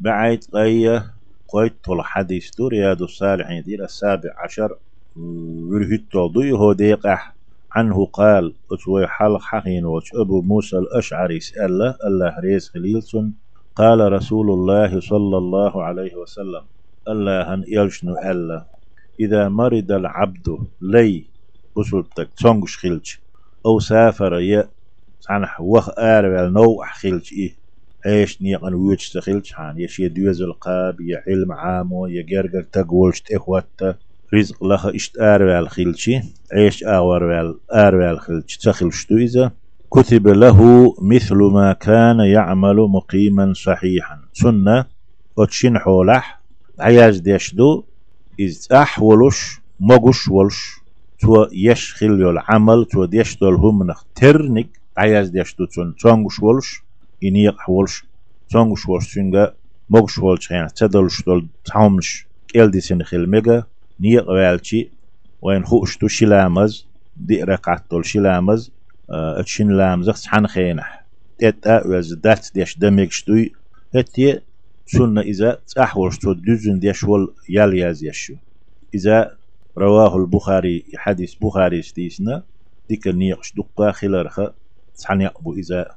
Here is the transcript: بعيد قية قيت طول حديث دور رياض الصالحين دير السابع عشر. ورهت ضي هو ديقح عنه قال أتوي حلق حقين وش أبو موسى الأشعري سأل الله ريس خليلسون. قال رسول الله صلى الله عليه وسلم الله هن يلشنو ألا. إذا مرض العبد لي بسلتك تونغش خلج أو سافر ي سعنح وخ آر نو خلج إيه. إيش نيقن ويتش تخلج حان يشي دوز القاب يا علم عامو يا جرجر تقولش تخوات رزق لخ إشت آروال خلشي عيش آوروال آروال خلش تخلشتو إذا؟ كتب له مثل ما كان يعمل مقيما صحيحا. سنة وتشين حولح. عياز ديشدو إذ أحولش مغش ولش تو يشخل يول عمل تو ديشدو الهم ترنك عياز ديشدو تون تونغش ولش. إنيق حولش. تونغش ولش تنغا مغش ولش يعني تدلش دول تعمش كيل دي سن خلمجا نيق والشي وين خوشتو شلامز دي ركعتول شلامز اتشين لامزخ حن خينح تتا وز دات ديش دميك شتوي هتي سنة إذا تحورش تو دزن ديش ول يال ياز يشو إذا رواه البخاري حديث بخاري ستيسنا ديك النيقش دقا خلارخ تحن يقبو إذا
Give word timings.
بعيد 0.00 0.44
قية 0.52 1.14
قيت 1.54 1.84
طول 1.84 2.04
حديث 2.04 2.50
دور 2.58 2.72
رياض 2.72 3.02
الصالحين 3.02 3.62
دير 3.62 3.84
السابع 3.84 4.30
عشر. 4.44 4.78
ورهت 5.16 6.16
ضي 6.16 6.52
هو 6.52 6.72
ديقح 6.72 7.36
عنه 7.72 8.06
قال 8.06 8.54
أتوي 8.72 9.06
حلق 9.06 9.40
حقين 9.40 9.84
وش 9.84 10.14
أبو 10.14 10.42
موسى 10.42 10.78
الأشعري 10.78 11.40
سأل 11.40 11.82
الله 12.06 12.40
ريس 12.40 12.68
خليلسون. 12.68 13.34
قال 13.76 14.12
رسول 14.12 14.50
الله 14.50 15.00
صلى 15.00 15.36
الله 15.38 15.84
عليه 15.84 16.14
وسلم 16.16 16.64
الله 17.08 17.54
هن 17.54 17.64
يلشنو 17.68 18.14
ألا. 18.18 18.66
إذا 19.20 19.48
مرض 19.48 19.92
العبد 19.92 20.58
لي 20.80 21.24
بسلتك 21.76 22.28
تونغش 22.38 22.76
خلج 22.78 23.14
أو 23.66 23.78
سافر 23.78 24.40
ي 24.40 24.68
سعنح 25.20 25.60
وخ 25.60 25.90
آر 25.98 26.48
نو 26.48 26.82
خلج 27.00 27.32
إيه. 27.34 27.65
إيش 28.06 28.42
نيقن 28.42 28.74
ويتش 28.74 29.10
تخلج 29.10 29.52
حان 29.52 29.78
يشي 29.78 30.08
دوز 30.08 30.42
القاب 30.42 31.00
يا 31.00 31.22
علم 31.26 31.52
عامو 31.52 32.06
يا 32.06 32.22
جرجر 32.22 32.62
تقولش 32.62 33.20
تخوات 33.20 33.80
رزق 34.34 34.64
لخ 34.64 34.86
إشت 34.86 35.18
آروال 35.18 35.68
خلشي 35.68 36.20
عيش 36.52 36.84
آوروال 36.84 37.58
آروال 37.72 38.20
خلش 38.20 38.56
تخلشتو 38.56 39.16
إذا؟ 39.16 39.52
كتب 39.90 40.28
له 40.28 40.58
مثل 41.02 41.34
ما 41.36 41.72
كان 41.72 42.20
يعمل 42.20 42.76
مقيما 42.76 43.52
صحيحا. 43.52 44.18
سنة 44.32 44.84
وتشين 45.36 45.78
حولح. 45.78 46.40
عياز 46.78 47.18
ديشدو 47.18 47.84
إذ 48.40 48.58
أحولش 48.72 49.60
مغش 49.80 50.28
ولش 50.28 50.76
تو 51.20 51.46
يشخل 51.52 52.20
يول 52.20 52.38
عمل 52.38 52.84
تو 52.84 53.04
ديشدو 53.04 53.48
الهم 53.48 53.94
ترنك 54.14 54.68
عياز 54.96 55.28
ديشدو 55.28 55.64
تون 55.64 55.94
تونغش 55.96 56.40
ولش. 56.40 56.82
إنيق 57.24 57.58
حولش. 57.58 58.04
تونغش 58.50 58.88
ولش 58.88 59.14
تنغا 59.14 59.54
مغش 59.90 60.18
ولش 60.18 60.50
يعني 60.50 60.68
تدلش 60.68 61.22
دول 61.22 61.48
تعمش 61.64 62.26
كيل 62.48 62.70
دي 62.70 62.80
سن 62.80 63.02
خلمجا 63.02 63.64
نيق 64.00 64.28
والشي 64.28 64.90
وين 65.42 65.64
خوشتو 65.64 66.08
شلامز 66.08 66.86
دي 67.16 67.42
ركعتول 67.42 68.06
شلامز 68.06 68.72
اتشين 69.10 69.70
لامزخ 69.70 70.26
حن 70.26 70.46
خينح 70.46 71.06
تتا 71.38 71.86
وز 71.86 72.14
دات 72.14 72.48
ديش 72.54 72.78
دميك 72.78 73.12
شتوي 73.12 73.52
هتي 73.94 74.40
سنة 74.86 75.20
إذا 75.20 75.60
تحورش 75.74 76.18
تو 76.18 76.32
دزن 76.32 76.78
ديش 76.78 77.04
ول 77.04 77.34
يال 77.48 77.74
ياز 77.78 78.04
يشو 78.04 78.34
إذا 78.94 79.36
رواه 79.78 80.16
البخاري 80.16 80.84
حديث 80.96 81.34
بخاري 81.34 81.82
ستيسنا 81.82 82.42
ديك 82.88 83.08
النيقش 83.08 83.52
دقا 83.56 83.92
خلارخ 83.92 84.40
تحن 84.98 85.20
يقبو 85.20 85.52
إذا 85.52 85.96